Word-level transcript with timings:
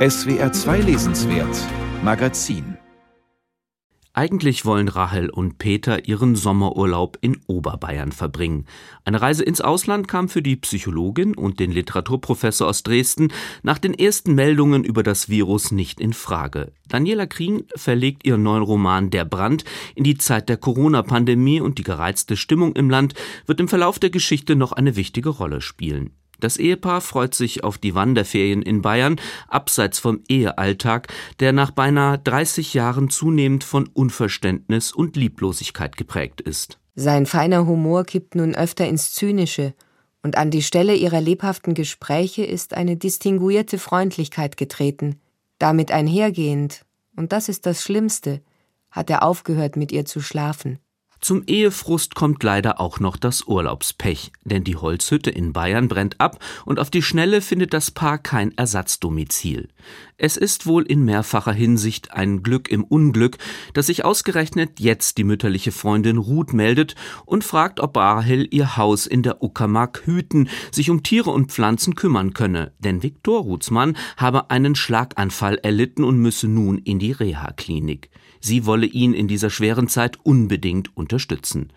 SWR 0.00 0.50
2 0.50 0.80
Lesenswert 0.80 1.58
Magazin 2.02 2.78
eigentlich 4.14 4.64
wollen 4.64 4.88
Rahel 4.88 5.28
und 5.28 5.58
Peter 5.58 6.08
ihren 6.08 6.36
Sommerurlaub 6.36 7.18
in 7.20 7.38
Oberbayern 7.46 8.10
verbringen. 8.10 8.66
Eine 9.04 9.20
Reise 9.20 9.44
ins 9.44 9.60
Ausland 9.60 10.08
kam 10.08 10.28
für 10.28 10.42
die 10.42 10.56
Psychologin 10.56 11.36
und 11.36 11.60
den 11.60 11.70
Literaturprofessor 11.70 12.66
aus 12.66 12.82
Dresden 12.82 13.32
nach 13.62 13.78
den 13.78 13.94
ersten 13.94 14.34
Meldungen 14.34 14.84
über 14.84 15.02
das 15.02 15.28
Virus 15.28 15.70
nicht 15.70 16.00
in 16.00 16.12
Frage. 16.12 16.72
Daniela 16.88 17.26
Krien 17.26 17.64
verlegt 17.76 18.26
ihren 18.26 18.42
neuen 18.42 18.62
Roman 18.62 19.10
Der 19.10 19.26
Brand 19.26 19.64
in 19.94 20.04
die 20.04 20.16
Zeit 20.16 20.48
der 20.48 20.56
Corona-Pandemie 20.56 21.60
und 21.60 21.78
die 21.78 21.84
gereizte 21.84 22.36
Stimmung 22.36 22.74
im 22.74 22.90
Land 22.90 23.14
wird 23.46 23.60
im 23.60 23.68
Verlauf 23.68 23.98
der 23.98 24.10
Geschichte 24.10 24.56
noch 24.56 24.72
eine 24.72 24.96
wichtige 24.96 25.28
Rolle 25.28 25.60
spielen. 25.60 26.10
Das 26.40 26.56
Ehepaar 26.56 27.00
freut 27.00 27.34
sich 27.34 27.62
auf 27.64 27.78
die 27.78 27.94
Wanderferien 27.94 28.62
in 28.62 28.82
Bayern, 28.82 29.20
abseits 29.48 29.98
vom 29.98 30.22
Ehealltag, 30.28 31.08
der 31.38 31.52
nach 31.52 31.70
beinahe 31.70 32.18
30 32.18 32.74
Jahren 32.74 33.10
zunehmend 33.10 33.62
von 33.62 33.86
Unverständnis 33.86 34.92
und 34.92 35.16
Lieblosigkeit 35.16 35.96
geprägt 35.96 36.40
ist. 36.40 36.78
Sein 36.94 37.26
feiner 37.26 37.66
Humor 37.66 38.04
kippt 38.04 38.34
nun 38.34 38.54
öfter 38.54 38.88
ins 38.88 39.12
Zynische, 39.12 39.74
und 40.22 40.36
an 40.36 40.50
die 40.50 40.62
Stelle 40.62 40.94
ihrer 40.94 41.20
lebhaften 41.20 41.72
Gespräche 41.72 42.44
ist 42.44 42.74
eine 42.74 42.96
distinguierte 42.96 43.78
Freundlichkeit 43.78 44.58
getreten. 44.58 45.18
Damit 45.58 45.92
einhergehend, 45.92 46.84
und 47.16 47.32
das 47.32 47.48
ist 47.48 47.64
das 47.64 47.82
Schlimmste, 47.82 48.42
hat 48.90 49.08
er 49.08 49.22
aufgehört, 49.22 49.76
mit 49.76 49.92
ihr 49.92 50.04
zu 50.04 50.20
schlafen. 50.20 50.78
Zum 51.20 51.42
Ehefrust 51.46 52.14
kommt 52.14 52.42
leider 52.42 52.80
auch 52.80 52.98
noch 52.98 53.18
das 53.18 53.42
Urlaubspech, 53.46 54.32
denn 54.44 54.64
die 54.64 54.76
Holzhütte 54.76 55.28
in 55.28 55.52
Bayern 55.52 55.86
brennt 55.86 56.18
ab 56.18 56.38
und 56.64 56.78
auf 56.78 56.88
die 56.88 57.02
Schnelle 57.02 57.42
findet 57.42 57.74
das 57.74 57.90
Paar 57.90 58.16
kein 58.16 58.56
Ersatzdomizil. 58.56 59.68
Es 60.16 60.38
ist 60.38 60.66
wohl 60.66 60.82
in 60.82 61.04
mehrfacher 61.04 61.52
Hinsicht 61.52 62.12
ein 62.12 62.42
Glück 62.42 62.70
im 62.70 62.84
Unglück, 62.84 63.36
dass 63.74 63.86
sich 63.86 64.04
ausgerechnet 64.04 64.80
jetzt 64.80 65.18
die 65.18 65.24
mütterliche 65.24 65.72
Freundin 65.72 66.16
Ruth 66.16 66.54
meldet 66.54 66.94
und 67.26 67.44
fragt, 67.44 67.80
ob 67.80 67.98
Rahel 67.98 68.48
ihr 68.50 68.78
Haus 68.78 69.06
in 69.06 69.22
der 69.22 69.42
Uckermark 69.42 70.02
hüten, 70.06 70.48
sich 70.72 70.88
um 70.88 71.02
Tiere 71.02 71.30
und 71.30 71.52
Pflanzen 71.52 71.96
kümmern 71.96 72.32
könne, 72.32 72.72
denn 72.78 73.02
Viktor 73.02 73.42
Ruths 73.42 73.70
habe 74.16 74.50
einen 74.50 74.74
Schlaganfall 74.74 75.56
erlitten 75.56 76.02
und 76.02 76.18
müsse 76.18 76.48
nun 76.48 76.78
in 76.78 76.98
die 76.98 77.12
Reha-Klinik. 77.12 78.10
Sie 78.40 78.64
wolle 78.64 78.86
ihn 78.86 79.12
in 79.12 79.28
dieser 79.28 79.50
schweren 79.50 79.86
Zeit 79.88 80.18
unbedingt 80.22 80.96
unterstützen. 81.10 81.72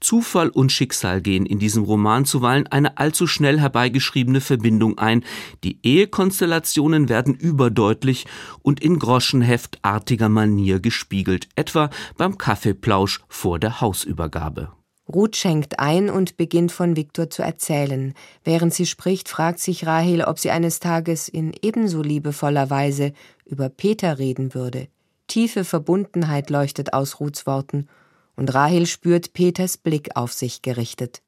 Zufall 0.00 0.48
und 0.48 0.70
Schicksal 0.70 1.20
gehen 1.20 1.44
in 1.44 1.58
diesem 1.58 1.82
Roman 1.82 2.24
zuweilen 2.24 2.68
eine 2.68 2.98
allzu 2.98 3.26
schnell 3.26 3.58
herbeigeschriebene 3.58 4.40
Verbindung 4.40 4.98
ein. 4.98 5.24
Die 5.64 5.80
Ehekonstellationen 5.82 7.08
werden 7.08 7.34
überdeutlich 7.34 8.26
und 8.62 8.80
in 8.80 8.98
groschenheftartiger 8.98 10.28
Manier 10.28 10.78
gespiegelt, 10.78 11.48
etwa 11.56 11.90
beim 12.16 12.38
Kaffeeplausch 12.38 13.20
vor 13.28 13.58
der 13.58 13.80
Hausübergabe. 13.80 14.70
Ruth 15.12 15.36
schenkt 15.36 15.78
ein 15.78 16.10
und 16.10 16.36
beginnt 16.36 16.72
von 16.72 16.96
Viktor 16.96 17.30
zu 17.30 17.42
erzählen. 17.42 18.12
Während 18.42 18.74
sie 18.74 18.86
spricht, 18.86 19.28
fragt 19.28 19.60
sich 19.60 19.86
Rahel, 19.86 20.22
ob 20.22 20.40
sie 20.40 20.50
eines 20.50 20.80
Tages 20.80 21.28
in 21.28 21.52
ebenso 21.62 22.02
liebevoller 22.02 22.70
Weise 22.70 23.12
über 23.44 23.68
Peter 23.68 24.18
reden 24.18 24.52
würde. 24.52 24.88
Tiefe 25.28 25.64
Verbundenheit 25.64 26.50
leuchtet 26.50 26.92
aus 26.92 27.20
Ruths 27.20 27.46
Worten, 27.46 27.88
und 28.36 28.54
Rahel 28.54 28.86
spürt 28.86 29.32
Peters 29.32 29.76
Blick 29.76 30.10
auf 30.14 30.32
sich 30.32 30.62
gerichtet. 30.62 31.22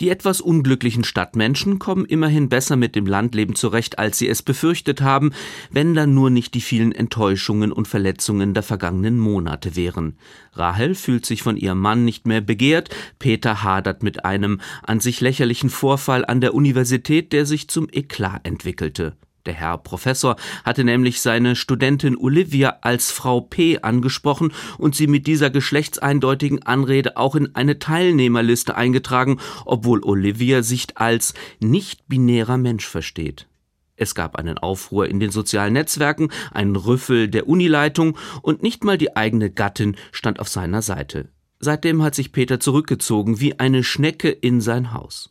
Die 0.00 0.08
etwas 0.08 0.40
unglücklichen 0.40 1.04
Stadtmenschen 1.04 1.78
kommen 1.78 2.04
immerhin 2.04 2.48
besser 2.48 2.74
mit 2.74 2.96
dem 2.96 3.06
Landleben 3.06 3.54
zurecht, 3.54 4.00
als 4.00 4.18
sie 4.18 4.28
es 4.28 4.42
befürchtet 4.42 5.00
haben, 5.00 5.32
wenn 5.70 5.94
dann 5.94 6.12
nur 6.12 6.28
nicht 6.28 6.54
die 6.54 6.60
vielen 6.60 6.90
Enttäuschungen 6.92 7.70
und 7.70 7.86
Verletzungen 7.86 8.52
der 8.52 8.64
vergangenen 8.64 9.18
Monate 9.18 9.76
wären. 9.76 10.16
Rahel 10.54 10.96
fühlt 10.96 11.24
sich 11.24 11.42
von 11.42 11.56
ihrem 11.56 11.78
Mann 11.78 12.04
nicht 12.04 12.26
mehr 12.26 12.40
begehrt, 12.40 12.88
Peter 13.20 13.62
hadert 13.62 14.02
mit 14.02 14.24
einem 14.24 14.60
an 14.82 14.98
sich 14.98 15.20
lächerlichen 15.20 15.70
Vorfall 15.70 16.24
an 16.24 16.40
der 16.40 16.54
Universität, 16.54 17.32
der 17.32 17.46
sich 17.46 17.68
zum 17.68 17.88
Eklat 17.92 18.44
entwickelte. 18.44 19.16
Der 19.46 19.54
Herr 19.54 19.78
Professor 19.78 20.36
hatte 20.64 20.84
nämlich 20.84 21.20
seine 21.20 21.56
Studentin 21.56 22.16
Olivia 22.16 22.78
als 22.82 23.10
Frau 23.10 23.40
P 23.40 23.80
angesprochen 23.80 24.52
und 24.78 24.94
sie 24.94 25.08
mit 25.08 25.26
dieser 25.26 25.50
geschlechtseindeutigen 25.50 26.62
Anrede 26.62 27.16
auch 27.16 27.34
in 27.34 27.54
eine 27.54 27.78
Teilnehmerliste 27.80 28.76
eingetragen, 28.76 29.40
obwohl 29.64 30.02
Olivia 30.04 30.62
sich 30.62 30.86
als 30.96 31.34
nicht-binärer 31.60 32.56
Mensch 32.56 32.86
versteht. 32.86 33.48
Es 33.96 34.14
gab 34.14 34.36
einen 34.36 34.58
Aufruhr 34.58 35.08
in 35.08 35.20
den 35.20 35.30
sozialen 35.30 35.74
Netzwerken, 35.74 36.30
einen 36.52 36.76
Rüffel 36.76 37.28
der 37.28 37.48
Unileitung 37.48 38.16
und 38.42 38.62
nicht 38.62 38.84
mal 38.84 38.98
die 38.98 39.16
eigene 39.16 39.50
Gattin 39.50 39.96
stand 40.12 40.40
auf 40.40 40.48
seiner 40.48 40.82
Seite. 40.82 41.28
Seitdem 41.58 42.02
hat 42.02 42.14
sich 42.14 42.32
Peter 42.32 42.58
zurückgezogen 42.58 43.38
wie 43.38 43.60
eine 43.60 43.84
Schnecke 43.84 44.30
in 44.30 44.60
sein 44.60 44.92
Haus. 44.92 45.30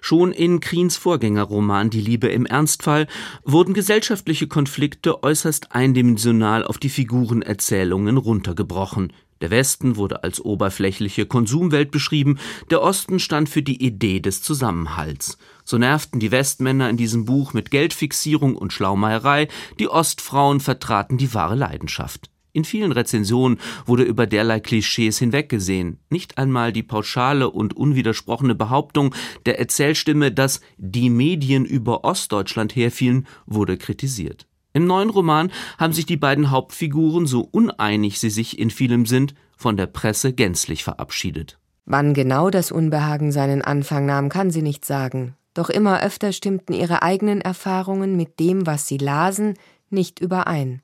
Schon 0.00 0.32
in 0.32 0.60
Kriens 0.60 0.96
Vorgängerroman 0.96 1.90
Die 1.90 2.00
Liebe 2.00 2.28
im 2.28 2.46
Ernstfall 2.46 3.06
wurden 3.44 3.74
gesellschaftliche 3.74 4.48
Konflikte 4.48 5.22
äußerst 5.22 5.72
eindimensional 5.72 6.64
auf 6.64 6.78
die 6.78 6.88
Figurenerzählungen 6.88 8.16
runtergebrochen. 8.16 9.12
Der 9.40 9.50
Westen 9.50 9.96
wurde 9.96 10.24
als 10.24 10.40
oberflächliche 10.40 11.26
Konsumwelt 11.26 11.90
beschrieben, 11.90 12.38
der 12.70 12.82
Osten 12.82 13.20
stand 13.20 13.48
für 13.48 13.62
die 13.62 13.84
Idee 13.84 14.20
des 14.20 14.42
Zusammenhalts. 14.42 15.38
So 15.64 15.78
nervten 15.78 16.18
die 16.18 16.32
Westmänner 16.32 16.90
in 16.90 16.96
diesem 16.96 17.24
Buch 17.24 17.52
mit 17.52 17.70
Geldfixierung 17.70 18.56
und 18.56 18.72
Schlaumeierei, 18.72 19.48
die 19.78 19.88
Ostfrauen 19.88 20.60
vertraten 20.60 21.18
die 21.18 21.32
wahre 21.34 21.54
Leidenschaft. 21.54 22.30
In 22.52 22.64
vielen 22.64 22.92
Rezensionen 22.92 23.58
wurde 23.86 24.02
über 24.02 24.26
derlei 24.26 24.60
Klischees 24.60 25.18
hinweggesehen. 25.18 25.98
Nicht 26.10 26.38
einmal 26.38 26.72
die 26.72 26.82
pauschale 26.82 27.50
und 27.50 27.76
unwidersprochene 27.76 28.54
Behauptung 28.54 29.14
der 29.46 29.58
Erzählstimme, 29.58 30.32
dass 30.32 30.60
die 30.76 31.10
Medien 31.10 31.64
über 31.64 32.04
Ostdeutschland 32.04 32.74
herfielen, 32.74 33.26
wurde 33.46 33.76
kritisiert. 33.76 34.46
Im 34.72 34.86
neuen 34.86 35.10
Roman 35.10 35.50
haben 35.78 35.92
sich 35.92 36.06
die 36.06 36.16
beiden 36.16 36.50
Hauptfiguren, 36.50 37.26
so 37.26 37.40
uneinig 37.40 38.20
sie 38.20 38.30
sich 38.30 38.58
in 38.58 38.70
vielem 38.70 39.06
sind, 39.06 39.34
von 39.56 39.76
der 39.76 39.86
Presse 39.86 40.32
gänzlich 40.32 40.84
verabschiedet. 40.84 41.58
Wann 41.84 42.14
genau 42.14 42.50
das 42.50 42.70
Unbehagen 42.70 43.32
seinen 43.32 43.62
Anfang 43.62 44.06
nahm, 44.06 44.28
kann 44.28 44.50
sie 44.50 44.62
nicht 44.62 44.84
sagen. 44.84 45.34
Doch 45.54 45.70
immer 45.70 46.02
öfter 46.02 46.32
stimmten 46.32 46.72
ihre 46.72 47.02
eigenen 47.02 47.40
Erfahrungen 47.40 48.16
mit 48.16 48.38
dem, 48.38 48.66
was 48.66 48.86
sie 48.86 48.98
lasen, 48.98 49.54
nicht 49.90 50.20
überein. 50.20 50.82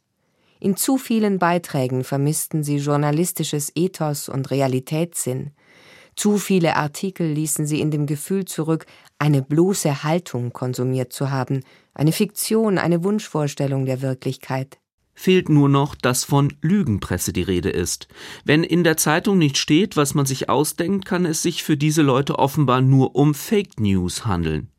In 0.64 0.78
zu 0.78 0.96
vielen 0.96 1.38
Beiträgen 1.38 2.04
vermissten 2.04 2.64
sie 2.64 2.78
journalistisches 2.78 3.70
Ethos 3.74 4.30
und 4.30 4.50
Realitätssinn. 4.50 5.50
Zu 6.16 6.38
viele 6.38 6.76
Artikel 6.76 7.30
ließen 7.30 7.66
sie 7.66 7.82
in 7.82 7.90
dem 7.90 8.06
Gefühl 8.06 8.46
zurück, 8.46 8.86
eine 9.18 9.42
bloße 9.42 10.04
Haltung 10.04 10.54
konsumiert 10.54 11.12
zu 11.12 11.30
haben, 11.30 11.60
eine 11.92 12.12
Fiktion, 12.12 12.78
eine 12.78 13.04
Wunschvorstellung 13.04 13.84
der 13.84 14.00
Wirklichkeit. 14.00 14.78
Fehlt 15.12 15.50
nur 15.50 15.68
noch, 15.68 15.94
dass 15.94 16.24
von 16.24 16.50
Lügenpresse 16.62 17.34
die 17.34 17.42
Rede 17.42 17.68
ist. 17.68 18.08
Wenn 18.46 18.64
in 18.64 18.84
der 18.84 18.96
Zeitung 18.96 19.36
nicht 19.36 19.58
steht, 19.58 19.98
was 19.98 20.14
man 20.14 20.24
sich 20.24 20.48
ausdenkt, 20.48 21.04
kann 21.04 21.26
es 21.26 21.42
sich 21.42 21.62
für 21.62 21.76
diese 21.76 22.00
Leute 22.00 22.38
offenbar 22.38 22.80
nur 22.80 23.16
um 23.16 23.34
Fake 23.34 23.78
News 23.78 24.24
handeln. 24.24 24.70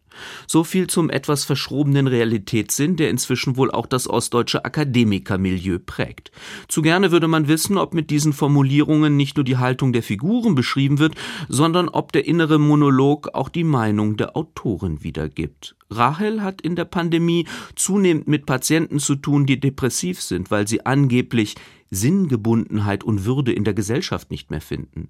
So 0.48 0.64
viel 0.64 0.88
zum 0.88 1.10
etwas 1.10 1.44
verschrobenen 1.44 2.08
Realitätssinn, 2.08 2.96
der 2.96 3.10
inzwischen 3.10 3.58
wohl 3.58 3.72
auch 3.72 3.86
das 3.86 4.08
ostdeutsche 4.08 4.66
Akademikermilieu 4.66 5.80
prägt. 5.86 6.32
Zu 6.68 6.82
gerne 6.82 7.12
würde 7.12 7.28
man 7.28 7.48
wissen, 7.48 7.78
ob 7.78 7.94
mit 7.94 8.10
diesen 8.10 8.34
Formulierungen 8.34 9.16
nicht 9.16 9.38
nur 9.38 9.44
die 9.44 9.58
Haltung 9.58 9.94
der 9.94 10.04
Figuren 10.04 10.56
beschrieben 10.56 11.00
wird, 11.00 11.16
sondern 11.50 11.90
ob 11.90 12.12
der 12.12 12.26
innere 12.26 12.60
Monolog 12.60 13.30
auch 13.34 13.50
die 13.50 13.64
Meinung 13.64 14.18
der 14.18 14.36
Autorin 14.36 15.04
wiedergibt. 15.04 15.76
Rahel 15.90 16.42
hat 16.42 16.62
in 16.62 16.76
der 16.76 16.86
Pandemie 16.86 17.48
zunehmend 17.76 18.28
mit 18.28 18.46
Patienten 18.46 19.00
zu 19.00 19.16
tun, 19.16 19.46
die 19.46 19.60
depressiv 19.60 20.22
sind, 20.22 20.52
weil 20.52 20.68
sie 20.68 20.86
angeblich 20.86 21.56
Sinngebundenheit 21.96 23.04
und 23.04 23.26
Würde 23.26 23.52
in 23.52 23.64
der 23.64 23.74
Gesellschaft 23.74 24.32
nicht 24.32 24.52
mehr 24.52 24.62
finden. 24.62 25.10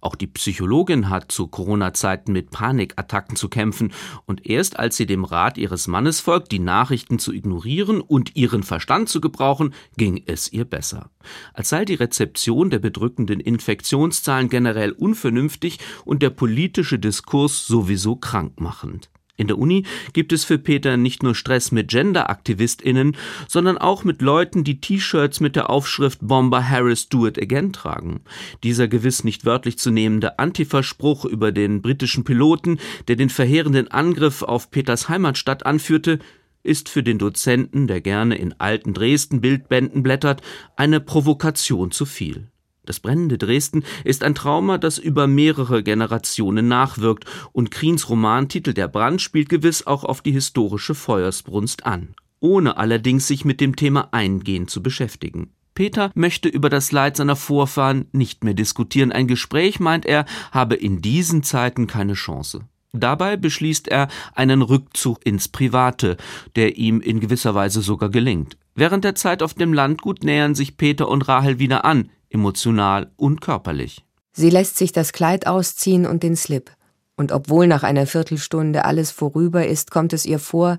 Auch 0.00 0.14
die 0.14 0.26
Psychologin 0.26 1.10
hat 1.10 1.32
zu 1.32 1.48
Corona-Zeiten 1.48 2.32
mit 2.32 2.50
Panikattacken 2.50 3.36
zu 3.36 3.48
kämpfen 3.48 3.92
und 4.26 4.46
erst 4.46 4.78
als 4.78 4.96
sie 4.96 5.06
dem 5.06 5.24
Rat 5.24 5.58
ihres 5.58 5.88
Mannes 5.88 6.20
folgt, 6.20 6.52
die 6.52 6.58
Nachrichten 6.58 7.18
zu 7.18 7.32
ignorieren 7.32 8.00
und 8.00 8.36
ihren 8.36 8.62
Verstand 8.62 9.08
zu 9.08 9.20
gebrauchen, 9.20 9.74
ging 9.96 10.22
es 10.26 10.52
ihr 10.52 10.64
besser. 10.64 11.10
Als 11.54 11.70
sei 11.70 11.84
die 11.84 11.94
Rezeption 11.94 12.70
der 12.70 12.78
bedrückenden 12.78 13.40
Infektionszahlen 13.40 14.48
generell 14.48 14.92
unvernünftig 14.92 15.78
und 16.04 16.22
der 16.22 16.30
politische 16.30 16.98
Diskurs 16.98 17.66
sowieso 17.66 18.16
krankmachend. 18.16 19.10
In 19.36 19.48
der 19.48 19.58
Uni 19.58 19.84
gibt 20.12 20.32
es 20.32 20.44
für 20.44 20.58
Peter 20.58 20.96
nicht 20.96 21.22
nur 21.22 21.34
Stress 21.34 21.70
mit 21.70 21.88
Gender-AktivistInnen, 21.88 23.16
sondern 23.48 23.76
auch 23.76 24.02
mit 24.02 24.22
Leuten, 24.22 24.64
die 24.64 24.80
T-Shirts 24.80 25.40
mit 25.40 25.56
der 25.56 25.68
Aufschrift 25.68 26.20
Bomber 26.22 26.66
Harris 26.68 27.08
Do 27.08 27.26
It 27.26 27.40
Again 27.40 27.72
tragen. 27.72 28.20
Dieser 28.62 28.88
gewiss 28.88 29.24
nicht 29.24 29.44
wörtlich 29.44 29.78
zu 29.78 29.90
nehmende 29.90 30.38
Antifa-Spruch 30.38 31.26
über 31.26 31.52
den 31.52 31.82
britischen 31.82 32.24
Piloten, 32.24 32.78
der 33.08 33.16
den 33.16 33.28
verheerenden 33.28 33.88
Angriff 33.88 34.42
auf 34.42 34.70
Peters 34.70 35.08
Heimatstadt 35.08 35.66
anführte, 35.66 36.18
ist 36.62 36.88
für 36.88 37.02
den 37.02 37.18
Dozenten, 37.18 37.86
der 37.86 38.00
gerne 38.00 38.36
in 38.36 38.54
alten 38.58 38.92
Dresden-Bildbänden 38.92 40.02
blättert, 40.02 40.42
eine 40.76 41.00
Provokation 41.00 41.90
zu 41.90 42.06
viel. 42.06 42.48
Das 42.86 43.00
brennende 43.00 43.36
Dresden 43.36 43.84
ist 44.04 44.22
ein 44.22 44.34
Trauma, 44.34 44.78
das 44.78 44.96
über 44.96 45.26
mehrere 45.26 45.82
Generationen 45.82 46.68
nachwirkt, 46.68 47.24
und 47.52 47.70
Kriens 47.70 48.08
Romantitel 48.08 48.72
Der 48.72 48.88
Brand 48.88 49.20
spielt 49.20 49.48
gewiss 49.48 49.86
auch 49.86 50.04
auf 50.04 50.22
die 50.22 50.32
historische 50.32 50.94
Feuersbrunst 50.94 51.84
an, 51.84 52.14
ohne 52.40 52.76
allerdings 52.76 53.26
sich 53.26 53.44
mit 53.44 53.60
dem 53.60 53.76
Thema 53.76 54.08
eingehend 54.12 54.70
zu 54.70 54.82
beschäftigen. 54.82 55.50
Peter 55.74 56.10
möchte 56.14 56.48
über 56.48 56.70
das 56.70 56.92
Leid 56.92 57.16
seiner 57.16 57.36
Vorfahren 57.36 58.06
nicht 58.12 58.44
mehr 58.44 58.54
diskutieren. 58.54 59.12
Ein 59.12 59.26
Gespräch, 59.26 59.78
meint 59.78 60.06
er, 60.06 60.24
habe 60.52 60.76
in 60.76 61.02
diesen 61.02 61.42
Zeiten 61.42 61.86
keine 61.86 62.14
Chance. 62.14 62.62
Dabei 62.92 63.36
beschließt 63.36 63.88
er 63.88 64.08
einen 64.34 64.62
Rückzug 64.62 65.26
ins 65.26 65.48
Private, 65.48 66.16
der 66.54 66.78
ihm 66.78 67.00
in 67.00 67.20
gewisser 67.20 67.54
Weise 67.54 67.82
sogar 67.82 68.08
gelingt. 68.08 68.56
Während 68.74 69.04
der 69.04 69.14
Zeit 69.14 69.42
auf 69.42 69.54
dem 69.54 69.72
Landgut 69.72 70.24
nähern 70.24 70.54
sich 70.54 70.76
Peter 70.76 71.08
und 71.08 71.28
Rahel 71.28 71.58
wieder 71.58 71.84
an, 71.84 72.10
emotional 72.36 73.10
und 73.16 73.40
körperlich. 73.40 74.04
Sie 74.32 74.50
lässt 74.50 74.76
sich 74.76 74.92
das 74.92 75.12
Kleid 75.12 75.46
ausziehen 75.46 76.04
und 76.06 76.22
den 76.22 76.36
Slip. 76.36 76.70
Und 77.16 77.32
obwohl 77.32 77.66
nach 77.66 77.82
einer 77.82 78.06
Viertelstunde 78.06 78.84
alles 78.84 79.10
vorüber 79.10 79.66
ist, 79.66 79.90
kommt 79.90 80.12
es 80.12 80.26
ihr 80.26 80.38
vor, 80.38 80.78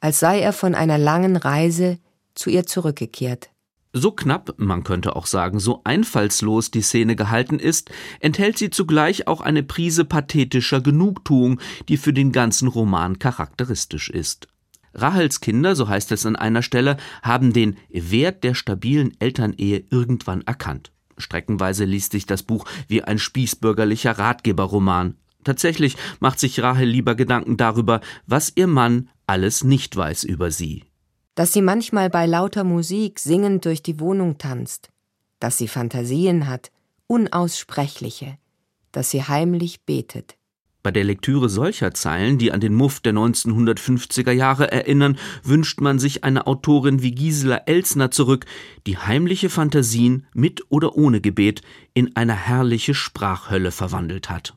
als 0.00 0.20
sei 0.20 0.40
er 0.40 0.52
von 0.52 0.74
einer 0.74 0.98
langen 0.98 1.36
Reise 1.36 1.98
zu 2.34 2.50
ihr 2.50 2.66
zurückgekehrt. 2.66 3.48
So 3.92 4.12
knapp, 4.12 4.54
man 4.58 4.84
könnte 4.84 5.16
auch 5.16 5.26
sagen, 5.26 5.58
so 5.58 5.80
einfallslos 5.84 6.70
die 6.70 6.82
Szene 6.82 7.16
gehalten 7.16 7.58
ist, 7.58 7.90
enthält 8.20 8.58
sie 8.58 8.70
zugleich 8.70 9.26
auch 9.26 9.40
eine 9.40 9.62
Prise 9.62 10.04
pathetischer 10.04 10.80
Genugtuung, 10.80 11.58
die 11.88 11.96
für 11.96 12.12
den 12.12 12.30
ganzen 12.30 12.68
Roman 12.68 13.18
charakteristisch 13.18 14.10
ist. 14.10 14.46
Rahels 14.94 15.40
Kinder, 15.40 15.76
so 15.76 15.88
heißt 15.88 16.12
es 16.12 16.26
an 16.26 16.36
einer 16.36 16.62
Stelle, 16.62 16.96
haben 17.22 17.52
den 17.52 17.76
Wert 17.90 18.44
der 18.44 18.54
stabilen 18.54 19.12
Elternehe 19.20 19.84
irgendwann 19.90 20.42
erkannt. 20.42 20.92
Streckenweise 21.18 21.84
liest 21.84 22.12
sich 22.12 22.26
das 22.26 22.42
Buch 22.42 22.64
wie 22.88 23.02
ein 23.02 23.18
spießbürgerlicher 23.18 24.18
Ratgeberroman. 24.18 25.16
Tatsächlich 25.44 25.96
macht 26.18 26.38
sich 26.38 26.62
Rahel 26.62 26.88
lieber 26.88 27.14
Gedanken 27.14 27.56
darüber, 27.56 28.00
was 28.26 28.52
ihr 28.54 28.66
Mann 28.66 29.08
alles 29.26 29.64
nicht 29.64 29.96
weiß 29.96 30.24
über 30.24 30.50
sie 30.50 30.84
dass 31.40 31.54
sie 31.54 31.62
manchmal 31.62 32.10
bei 32.10 32.26
lauter 32.26 32.64
Musik 32.64 33.18
singend 33.18 33.64
durch 33.64 33.82
die 33.82 33.98
Wohnung 33.98 34.36
tanzt, 34.36 34.90
dass 35.38 35.56
sie 35.56 35.68
Fantasien 35.68 36.46
hat, 36.46 36.70
unaussprechliche, 37.06 38.36
dass 38.92 39.10
sie 39.10 39.22
heimlich 39.22 39.86
betet. 39.86 40.36
Bei 40.82 40.90
der 40.90 41.04
Lektüre 41.04 41.50
solcher 41.50 41.92
Zeilen, 41.92 42.38
die 42.38 42.52
an 42.52 42.60
den 42.60 42.74
Muff 42.74 43.00
der 43.00 43.12
1950er 43.12 44.32
Jahre 44.32 44.72
erinnern, 44.72 45.18
wünscht 45.42 45.80
man 45.82 45.98
sich 45.98 46.24
eine 46.24 46.46
Autorin 46.46 47.02
wie 47.02 47.12
Gisela 47.12 47.56
Elsner 47.66 48.10
zurück, 48.10 48.46
die 48.86 48.96
heimliche 48.96 49.50
Fantasien 49.50 50.26
mit 50.32 50.62
oder 50.70 50.96
ohne 50.96 51.20
Gebet 51.20 51.60
in 51.92 52.16
eine 52.16 52.34
herrliche 52.34 52.94
Sprachhölle 52.94 53.72
verwandelt 53.72 54.30
hat. 54.30 54.54